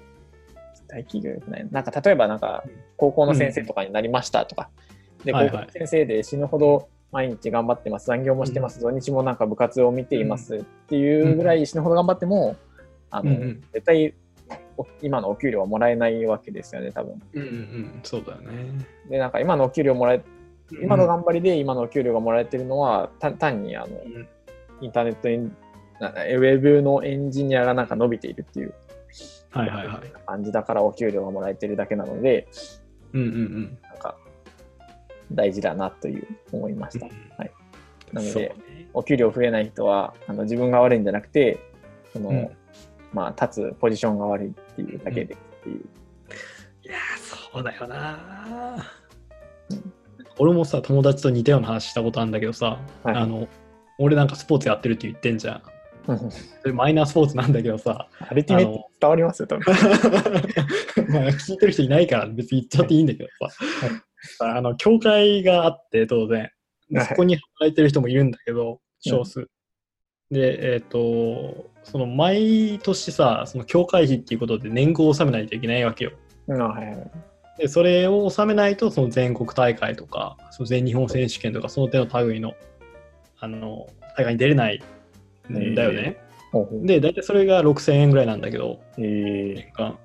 [0.89, 1.69] 大企業よくない？
[1.71, 2.65] なんか例えばなんか
[2.97, 4.71] 高校の先生とかになりましたとか、
[5.25, 8.07] で高校の先生で死ぬほど毎日頑張ってます。
[8.07, 10.57] 残業もしてます、土日もなんか部活を見ています。
[10.57, 12.57] っていうぐらい死ぬほど頑張っても、
[13.11, 13.65] あのうんうん。
[13.73, 14.15] 絶対
[14.77, 17.21] お今のお給料はもらえないわけですよね多分。
[17.35, 18.87] うんうんそうだよね。
[19.09, 20.23] でなんか今のお給料もらえ
[20.83, 24.29] 今の頑張りで今のお給料がもらえてるのは単単にあのうん。
[24.81, 25.57] インターネットエン
[25.99, 28.75] なウェブのエンジニアがなんか伸びているっていう
[29.51, 30.13] はいはいはい。
[30.25, 32.47] 感じだからお給料がもらえてるだけなので、
[33.13, 33.79] うんうんうん。
[35.33, 37.07] 大事だなという思いました。
[37.07, 37.13] は
[37.45, 37.51] い、
[38.13, 38.89] なのでね。
[38.95, 41.59] お給料増えない人はあの自分が悪いんじゃなくて、
[42.13, 42.51] そのうん。
[43.13, 45.81] まあ、立つポジションが悪いっていうだけでっていう。
[46.85, 48.87] いやーそうだよな
[50.39, 53.15] 俺もさ友達と似たような話したことあるんだけどさ、はい。
[53.17, 53.49] あの
[53.99, 55.63] 俺なんかスポーツやってるって言ってんじゃん。
[56.63, 59.41] それマイナースポーツなんだけどさアルティメット伝わります？
[59.41, 59.65] よ、多分。
[61.09, 63.55] まあ聞いてる人いないから別に言っちゃっていいんだけどさ、
[64.41, 66.51] あの教会があって当然。
[67.07, 68.79] そこに働いてる人もいるんだけどうん。
[68.99, 69.49] 少数、
[70.31, 76.13] でえっ、とその毎年さその教会費っていうことで年貢を納めないといけないわけよ。
[76.49, 77.11] うんはいはい。
[77.59, 82.55] でそれを納めないとその全国大会とかその全日本選手権とかその手の類の
[83.41, 84.83] あの大会に出れない
[85.51, 86.19] んだよね。
[86.53, 86.87] ほうほう。
[86.87, 89.55] で大体それが6000円ぐらいなんだけどえー。
[89.55, 89.99] 年間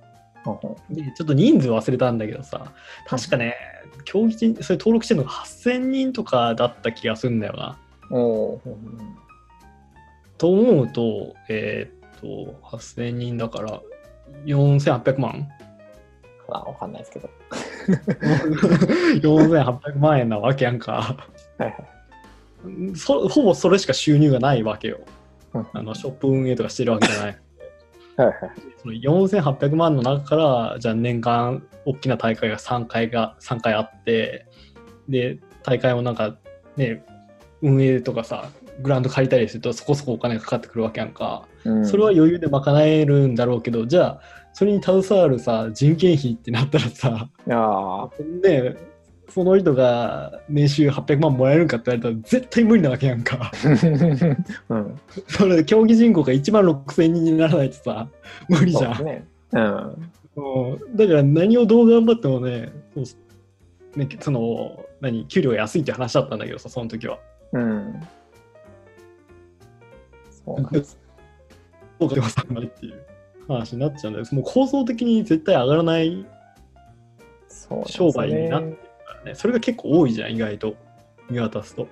[0.89, 2.73] でちょっと人数忘れたんだけどさ
[3.07, 3.55] 確かね
[4.03, 7.77] 競技人それ登録してるのが8000人とかだった気がするんだよな。
[10.37, 13.81] と思うとえーっと8000人だから
[14.45, 15.47] 4800万
[16.49, 17.29] あわかんないですけど。
[19.21, 21.17] 4800万円なわけやんか。
[21.57, 21.75] はいはい
[22.95, 25.01] そほぼそれしか収入がないわけよ。
[25.53, 27.37] うんあのショップ運営とかしてるわけじゃない。
[28.17, 28.37] はいはい。
[28.77, 34.45] その4800万の中から、じゃあ年間大きな大会が3回が3回あって、
[35.09, 36.35] で、大会もなんか
[36.77, 37.03] ね、
[37.61, 38.49] 運営とかさ、
[38.81, 41.47] グラウンド借りたりするとそこそこお金がかかってくるわけやんか。
[41.63, 41.85] うん。
[41.85, 44.21] それは余裕で賄えるんだろうけど、じゃあ、
[44.53, 48.73] それに携わるさ、人件費ってなったらさ、いやー。
[48.73, 48.75] ね、
[49.29, 53.51] その人が年収800万もらえるんかって言われたら絶対無理なわけやんか。
[54.69, 58.07] うん、それで競技人口が1万6000人にならないとさ、
[58.49, 58.95] 無理じゃん。
[58.95, 59.27] そうね。
[59.53, 60.07] うん。
[60.35, 60.95] うん。
[60.95, 67.17] だから何をどう頑張ってもね、そうねその、何、給料が安いって話だったんだけどさ、その時は。
[67.53, 68.07] うん。
[70.45, 70.97] そうなんです。
[71.99, 72.15] そうか。
[72.15, 73.05] でもさないっていう
[73.47, 74.35] 話になっちゃうんです。
[74.35, 76.25] もう構造的に絶対上がらない
[77.85, 78.82] 商売になって
[79.23, 79.35] ね。
[79.35, 80.75] それが結構多いじゃん、意外と。
[81.29, 81.87] 見渡すと。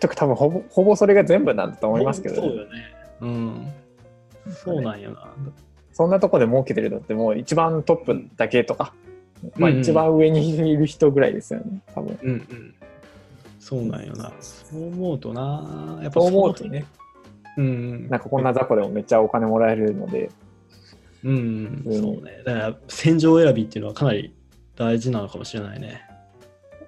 [0.00, 2.94] とか多分ほぼほぼそれが全部なんだと思いますけど、そうよね。
[3.20, 3.72] うん。
[4.50, 5.34] そうなんやな。
[5.92, 8.92] そんなとこで儲けてるのってもう一番トップだけとか、
[9.56, 12.18] まあうんうん一番上にいる人ぐらいですよね、多分。
[12.22, 12.74] うんうん。
[13.60, 14.32] そうなんよな。
[14.40, 16.00] そう思うとな。
[16.02, 16.84] やっぱそう思うとね、
[17.56, 18.08] うん。
[18.08, 20.30] なんかこんな雑魚でもめっちゃお金もらえるので、
[21.22, 22.42] うん、うんそうね。
[22.44, 24.34] だから、戦場選びっていうのはかなり
[24.76, 26.03] 大事なのかもしれないね。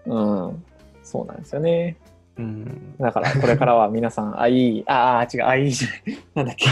[0.07, 0.21] う
[0.53, 0.65] ん、
[1.03, 1.97] そうなんですよね。
[2.39, 2.97] うん。
[2.99, 6.19] だからこれからは皆さん、 あ、いい、ああ、違う、あ、いいじゃない。
[6.35, 6.67] なんだっけ？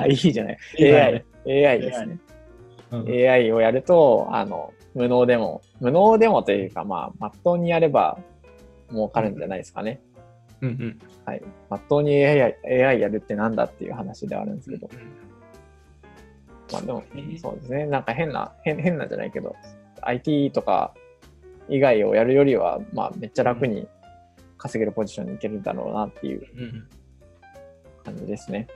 [0.00, 0.58] あ、いいじゃない。
[0.78, 2.18] AI、AI ですね。
[2.92, 8.18] うん、AI をやると、あの、無能でも、無能でもというか、まあ、まっとうにやれば
[8.90, 10.00] 儲かるんじゃないですかね。
[10.60, 10.98] うんうん。
[11.24, 11.42] はい。
[11.68, 14.88] まっとうに AI, AI やるってなんだっていう話ではあるんですけど、
[16.72, 17.02] まあでも、
[17.40, 17.86] そうですね。
[17.86, 19.54] なんか変な、変変なんじゃないけど、
[20.02, 20.92] IT とか
[21.70, 23.88] 以外をやるよりは、まあめっちゃ楽に
[24.58, 26.88] 稼げるポジションに行けるだろうなっていううん
[28.04, 28.66] 感じですね。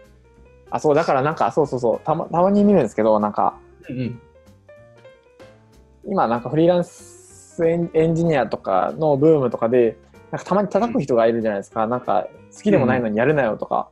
[0.71, 4.21] あ、そう、だからなんか、そうそうそう、たまたまに見るんですけど、なんか、うんうん。
[6.07, 9.97] 今なんかフリーランスエンエンジニアとかのブームとかで、
[10.31, 11.87] なんかたまに叩く人がいるじゃないですか。
[11.87, 13.91] なんか好きでもないのにやるなよとか。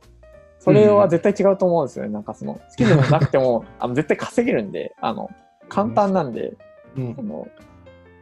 [0.59, 2.11] それは絶対違うと思うんですよね。
[2.11, 5.29] なんかその好きでもなくても あの絶対稼げるんで、あの
[5.67, 6.53] 簡単なんで、
[6.95, 7.47] うんその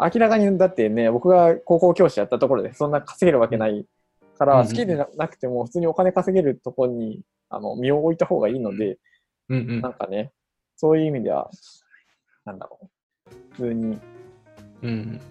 [0.01, 3.85] 明らかにだってね、僕が高校教師やったところでそんな稼げるわけない
[4.39, 8.97] から、うん好きでななくても普通にお金稼げるところにあの身を置いた方がいいので、
[9.49, 10.31] うんうんなんかね、
[10.75, 11.49] そういう意味では、
[12.45, 12.87] なんだろう。
[13.51, 13.99] 普通に
[14.81, 15.21] うん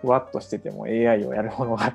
[0.00, 1.94] ふわっとしてても AI をやるものがいい。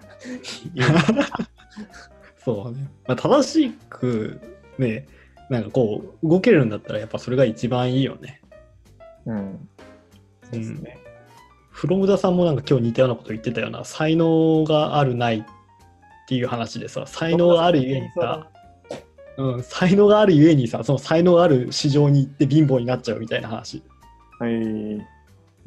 [2.43, 2.89] そうね。
[3.07, 4.39] まあ、正しく
[4.77, 5.07] ね、
[5.49, 8.41] なんかこう、動けるんだったらやっぱそれが一番いいよね。
[9.25, 9.69] うん。
[10.43, 10.97] そうですね。
[11.79, 15.45] フロムダさんもなんか今日似たようなこと言ってたような、才能があるないっ
[16.27, 18.49] ていう話でさ、才能があるゆえにさ、
[19.37, 23.81] うん、才能があるゆえにさ、その才能がある市場に行って貧乏になっちゃうみたいな話。
[24.39, 24.51] はい。
[24.51, 25.05] う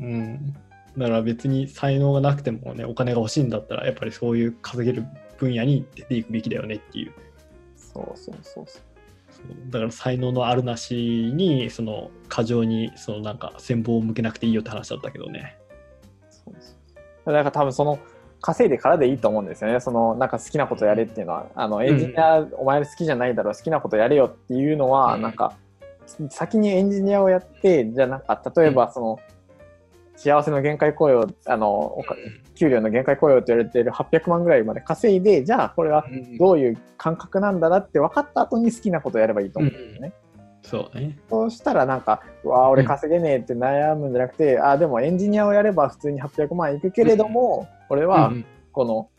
[0.00, 0.52] ん。
[0.98, 5.06] だから別に才能がなくてもね、お金が欲しいんだったら、やっぱりそういう稼げる
[5.38, 7.12] 分野に出ていくべきだよねっていう。
[7.74, 8.82] そうそうそうそう。
[9.30, 15.56] そうだから才能のあるなしにその過剰にそのなんか戦望を向けなくていいよって話だったけどね。
[16.44, 17.32] そうそう。
[17.32, 17.98] だから多分その
[18.40, 19.80] 稼いでからでいいと思うんですよね。
[19.80, 25.22] そのなんか好きなことやれっていうのは、あのエンジニア、お前好きじゃないだろう、好きなことやれよっていうのは、うん。
[25.22, 25.54] なんか
[26.28, 29.18] 先にエンジニアをやって、じゃあなんか例えばその、
[30.16, 31.96] 幸せの限界雇用、あの
[32.54, 36.04] 給料の限界雇用と言われている800万ぐらいまで稼いで、じゃあこれは
[36.38, 40.12] どういう感覚なんだなって分かった後に好きなことやればいいと思うんですよね。
[40.72, 41.18] そうね。
[41.28, 49.10] そうしたらなんか、うわあ、俺稼げねえって悩むんじゃなくて、ああ、でもエンジニアをやれば普通に800万いくけれども、俺はうんこの、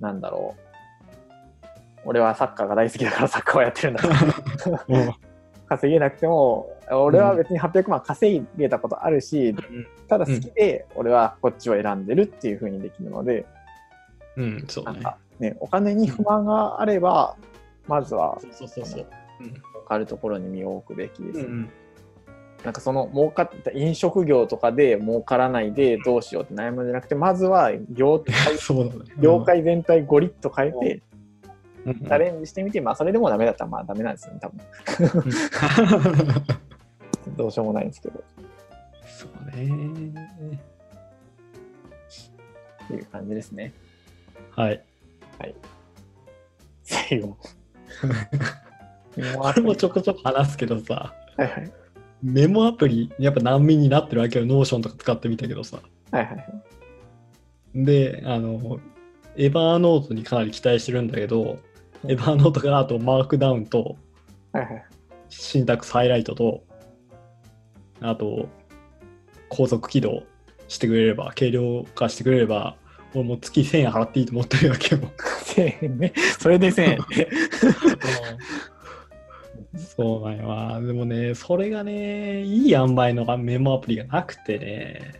[0.00, 0.54] なんだろ
[1.64, 4.02] う、俺はサッカーが大好きだからサッカーをやってるんだ。
[5.66, 9.54] 稼げなくても、俺は別に800万稼げたことあるし、
[10.08, 13.46] ただ好きで俺はこっちを選んでるっていう風にできるので、
[14.36, 14.92] うん、そうね。
[14.92, 17.34] なんかね、お金に不満があれば、
[17.86, 19.06] まずはそうそうそう。
[19.38, 21.40] 分かるところに身を置くべきです。
[21.40, 21.70] うんうん。
[22.64, 29.14] なんかその儲かった飲食業とかで儲からないでどうしようって悩むんじゃなくてまずは業界 ね。
[29.20, 31.02] 業界全体ゴリッと変えて
[31.86, 34.60] うんチャレンジしてみてまあそれでもダメだったらまあダメなんですよね多分。
[37.36, 38.24] どうしようもないんですけど。
[39.06, 39.68] そうね。
[42.84, 43.72] っていう感じですね。
[44.56, 44.82] はい。
[46.82, 47.36] 最後
[49.36, 51.72] これもちょこちょこ話すけどさ、はいはい
[52.20, 54.46] メモアプリ、やっぱ難民になってるわけよ。
[54.46, 55.80] Notion とか使ってみたけどさ。
[56.10, 56.62] はいはいはい
[57.74, 58.80] で、あの、
[59.36, 61.60] Evernote にかなり期待してるんだけど、
[62.04, 63.96] Evernote があと Markdown と
[64.52, 64.84] はいはい
[65.28, 66.64] シンタックスハイライトと、
[68.00, 68.48] あと、
[69.48, 70.24] 高速起動
[70.66, 72.76] してくれれば、軽量化してくれれば、
[73.14, 75.02] 俺もう月1000円払っていいと思ってるわけよ。
[75.44, 76.98] 1000円ねそれで1000円
[79.76, 80.80] そうなんよな。
[80.80, 85.12] でもね、それがね、いい塩梅のメモアプリがなくてね。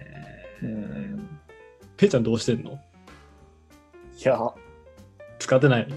[0.63, 1.29] うん
[1.97, 2.73] ペイちゃんどうしてんの？
[2.73, 2.77] い
[4.23, 4.39] や
[5.39, 5.89] 使ってない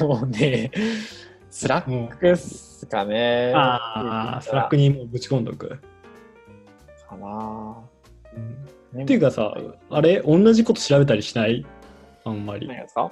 [0.00, 0.70] もうね
[1.50, 5.80] Slack っすかねああ、 Slack にもうぶち込んどく。
[7.08, 7.76] かな
[8.94, 9.54] うんっていうかさ、
[9.90, 11.66] あれ、同じこと調べたりしない？
[12.24, 12.80] あんまり何。
[12.80, 13.10] ですか？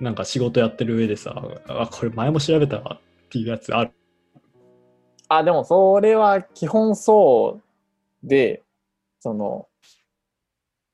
[0.00, 1.34] なんか仕事やってる上でさ、
[1.68, 3.92] あ、これ前も調べたわっていうやつある？
[5.36, 7.60] あ、でもそれは基本そ
[8.24, 8.62] うで、
[9.20, 9.66] その、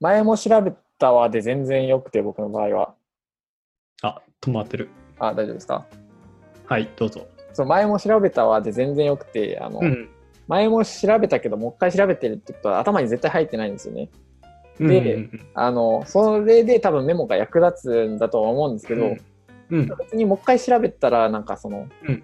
[0.00, 2.94] 前も調べたわで全然よくて、僕の場合は。
[4.02, 4.90] あ、止まってる。
[5.18, 5.86] あ、大丈夫ですか？
[6.66, 7.26] はい、どうぞ。
[7.52, 10.08] そう前も調べたわで全然よくて、あの、うん。
[10.46, 14.08] 前も調べたけど、もう一回調べてるってことは頭に絶対入ってないんですよね。
[14.78, 19.20] でうんうんあの、それで多分メモが役立つんだとは思うんですけど、うん
[19.70, 22.22] うん、別にもう一回調べたら、なんかその、うん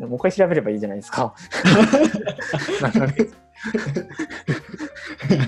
[0.00, 1.34] もう一回調べればいいじゃないですか。
[2.82, 3.14] なんかね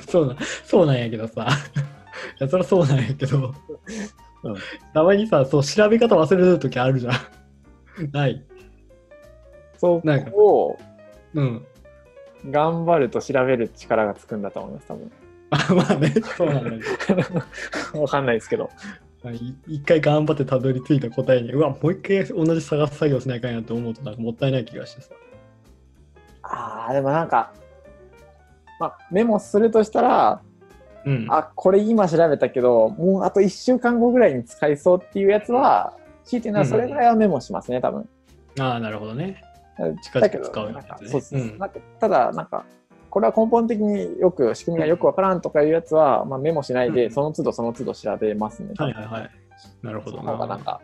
[0.08, 1.46] そうなそうなんやけどさ。
[2.40, 3.54] いや、そりゃそうなんやけど、
[4.42, 4.56] うん
[4.94, 7.14] たまにさ、そう調べ方忘れるときあるじゃん。
[8.12, 8.42] ない。
[9.76, 10.78] そなんかこを
[11.34, 11.66] うん。
[12.50, 15.12] 頑張ると調べる力がつくんだと思います、多分。
[15.51, 16.70] あ まあね、そうなんだ
[17.07, 18.01] けど。
[18.03, 18.70] わかんないですけど。
[19.32, 25.10] い一回頑張ってたどり着いた答えに、うわ、もう一回同じ探す作業しないかんやと思うと、なんかもったいない気がしてさ。
[26.42, 27.52] ああ、でもなんか、
[28.78, 30.40] まあ、メモするとしたら、
[31.04, 31.26] うん。
[31.30, 35.94] あ、これ今調べたけど、もうあと1週間後ぐらいに使いそうっていうやつは、
[36.24, 38.08] 強いて言うのはそれぐらいはメモしますね、多分。
[38.60, 39.42] ああ、なるほどね。
[40.02, 42.64] 近々だけど使うなそうそううんなんかただ、なんか、
[43.11, 48.72] これは根本的によく仕組みがよくわからんとかいうやつは、まあ、メモしないで、うんその都度その都度調べますね。
[48.76, 49.30] はいはいはい。
[49.82, 50.80] なるほどその方がなんか、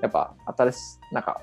[0.00, 0.76] やっぱ新し
[1.10, 1.40] い、なんか、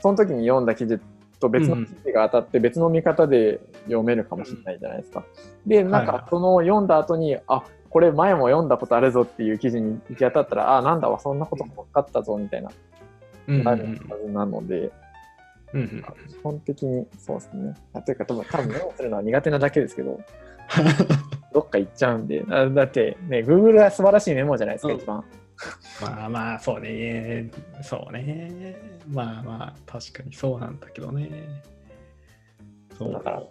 [0.00, 1.00] その時に読んだ記事
[1.40, 5.24] と別の記事が当たって別の見方で読めるかもしれないじゃないですか。
[5.66, 12.70] で、なんはいかその読んだ後に、あこれ前も読んだことあるぞっていう記事に行き当たったら、あなんだわ、そんなことも分かったぞみたいな、
[13.46, 14.90] うんなるはずなので、
[15.74, 17.74] うんうん基本的にそうですね。
[17.92, 20.20] あというか、多分多分メモするのは苦手なだけですけど、
[21.52, 25.24] どっか行っちゃうんで、あだってね、Google は素晴らしいメモじゃないですか、うん一番。
[26.00, 27.50] まあまあ、そうね。
[27.82, 28.76] そうね。
[29.08, 31.28] まあまあ、確かにそうなんだけどね。
[32.96, 33.42] そうだから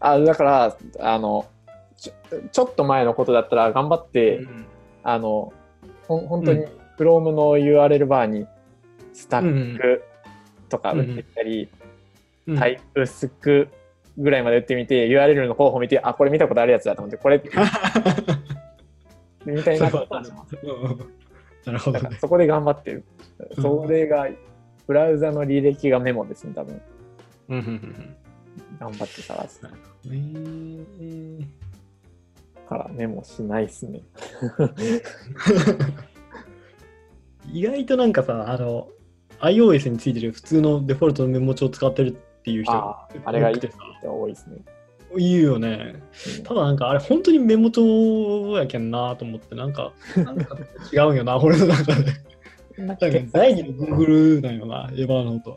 [0.00, 1.46] あだから、あの
[1.96, 2.12] ちょ、
[2.52, 4.66] ちょっと前のことだったら頑張って、うん
[5.02, 5.52] あの、
[6.06, 8.46] ほん本当にうん Chrome の URL バーに
[9.12, 10.02] スタうんック
[10.68, 11.68] とか打ってみたり、
[12.46, 13.66] うんタイプスク
[14.16, 17.42] ぐらいまで打ってみて、URL の候補見て、あ、これ見たことあるやつだと思って、これ
[19.44, 20.56] みたいなことはします。
[20.62, 20.70] うん
[21.66, 22.16] なるほどね。
[22.20, 23.02] そこで頑張ってる。
[23.56, 24.28] うんそれが、
[24.86, 26.80] ブラウザの履歴がメモですね、多分。
[27.48, 28.16] うんうんうん
[28.78, 29.60] 頑張って探す
[30.04, 31.48] うんね
[32.68, 34.02] からメモしないっすね。
[37.52, 38.88] 意外となんかさ、あの、
[39.40, 42.12] iOS についてる普通のデフォルトのメモ帳を使ってるっ
[42.42, 43.74] ていう人ああれがいい多くて
[44.06, 44.56] 多いですね。
[45.16, 45.94] 言うよね。
[46.38, 50.56] うんただなんかあれ本当にメモ帳やけんなと思って、なんか、なんか
[50.92, 52.12] 違うんよな、 俺の中で。
[52.78, 55.56] なんか第二の Google なんよな、エヴァノートは。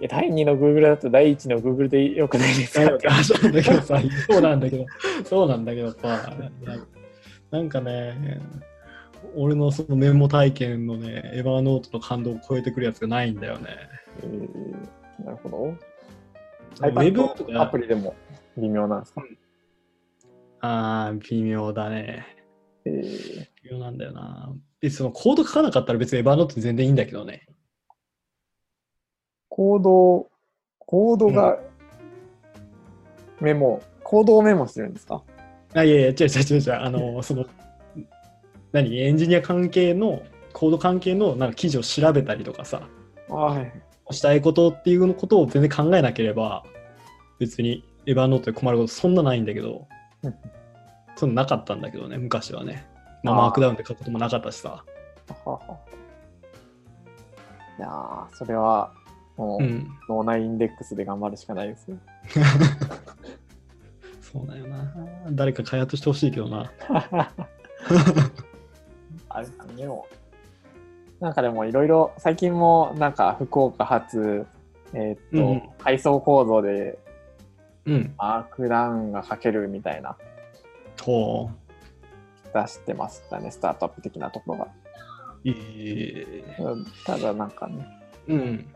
[0.00, 3.22] いや第2の Google だと第1の Google でよくないですか？
[3.22, 4.86] そうなんだけどさ、 そうなんだけど、
[5.24, 6.32] そうなんだけどさ、
[7.50, 8.40] なんかね、
[9.36, 13.68] 俺のそのメモ体験のね、エヴァノートの感動を超えてくるやつがないんだよね。
[14.22, 15.56] えーなるほど。
[15.66, 17.22] ウェブ
[17.56, 18.14] アか、プリでも
[18.56, 19.22] 微妙なんですか、
[20.60, 22.26] ああ、微妙だね。
[22.84, 24.52] えー微妙なんだよな。
[24.80, 27.46] で、そのコード書かなかったら別にエヴァノート全然いいんだけどね。
[29.48, 30.28] コード、
[30.78, 31.58] コードが
[33.40, 35.22] メモ、コードをメモしてるんですか？
[35.74, 37.46] あ、いやいや、違う違う違う違う、あの、 その、
[38.74, 40.22] 何、エンジニア関係の、
[40.52, 42.88] コード関係のなんか記事を調べたりとかさ、
[43.28, 44.14] はい。
[44.14, 46.64] したいことっていうのことを全然考えなければ、
[47.38, 49.86] 別にエヴァノートで困ることそんなないんだけど
[50.22, 50.34] うん、
[51.16, 52.86] そんななかったんだけどね、昔はね。
[53.22, 54.84] まあ、マークダウンで書くこともなかったしさ。
[55.44, 55.60] はは。
[57.78, 58.92] いやー、それは、
[59.36, 59.88] もう、うん。
[60.08, 61.96] 脳内インデックスで頑張るしかないですよ。
[64.20, 64.94] そうだよな。
[65.30, 66.72] 誰か開発してほしいけどな。
[69.34, 70.06] あれかでも、
[71.20, 74.46] なんかでもいろいろ、最近もなんか福岡発、
[74.92, 76.98] えーっと、うん階層構造で
[77.86, 78.14] うん。
[78.16, 80.16] マークダウンが書けるみたいな
[81.02, 81.50] ほ
[82.54, 84.64] 出してましたね、スタートアップ的なところが。
[84.64, 84.68] う。
[85.44, 85.52] え
[86.58, 87.86] えうんただなんかね、
[88.28, 88.66] うん。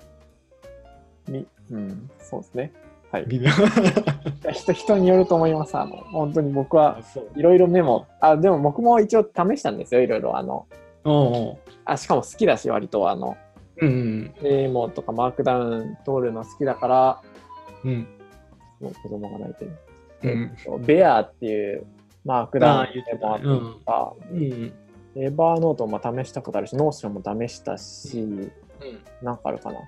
[1.29, 2.73] みうん、そうですね。
[3.11, 3.25] はい。
[3.27, 3.51] 微妙。
[4.53, 5.77] 人人によると思います。
[5.77, 6.99] あの、本当に僕は。
[7.37, 10.37] いろいろメモ、あ、でも僕も一応試したんですよ、いろいろ。
[10.37, 10.67] あの、
[11.85, 13.37] あ、しかも好きだし、割とあの、
[13.81, 14.35] うん。
[14.43, 17.21] メモとかマークダウン通るの好きだから、
[17.85, 18.07] うん。
[18.81, 19.73] もう子供が泣いてる。
[20.69, 20.85] うん。
[20.85, 21.87] ベアっていう
[22.25, 24.73] Markdown でもあったうんか、うん。
[25.15, 28.53] Evernote も試したことあるし、 Notion も試したし、うん。
[29.23, 29.79] なんかあるかな。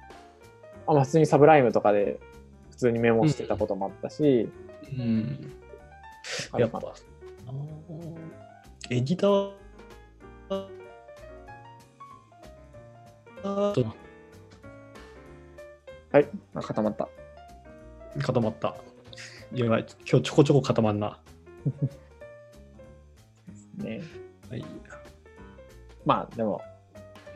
[0.87, 2.30] あ、まあ、普通に Sublime とかで普
[2.81, 4.49] 通にメモしてたこともあったし、
[4.99, 5.53] うん。
[6.53, 6.95] あるかなやっぱ、
[8.91, 9.51] エディター
[16.13, 17.09] はい、あ固まった。
[18.23, 18.75] 固まった。
[19.53, 21.19] やばい、今日ちょこちょこ固まんな。
[23.77, 24.03] ね。
[24.51, 24.65] はい。
[26.05, 26.63] まあでも、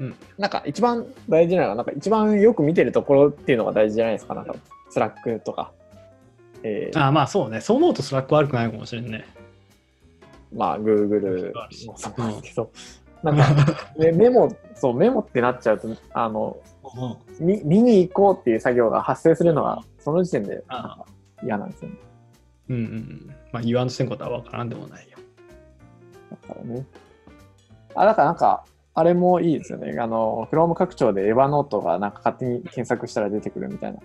[0.00, 4.34] うんなんか一番大事なのは、なんか一番よく見てるところっていうのが大事じゃないですか。
[4.34, 4.54] なんか、
[4.94, 5.72] Slack とか。
[6.62, 7.60] えーあーまあそうね。
[7.60, 9.24] そう思うと Slack 悪くないかもしれんね。
[10.52, 11.52] まあ、Google
[11.86, 12.70] もそうなんですけど、
[13.24, 16.56] なんか、ねメモ、そう、メモってなっちゃうと、あの、
[17.40, 21.04] 見見に行こうっていう作業が発生するのは、その時点であ
[21.42, 21.96] 嫌なんですよね。
[22.68, 23.34] うんうん。
[23.52, 25.18] まあ言わんとせんことは分からんでもないよ。
[26.30, 26.86] だからね。
[27.96, 28.64] あ、だからなんか、
[28.94, 29.98] あれもいいですよね。
[29.98, 33.98] あの、Chrome 拡張で EvaNote がなんか勝手に検索したら出てくるみたいな。